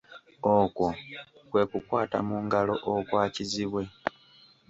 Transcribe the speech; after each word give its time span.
Okwo 0.55 0.87
kwekukwata 1.49 2.17
mu 2.27 2.37
ngalo 2.45 2.75
okwa 2.95 3.23
kizibwe. 3.33 3.83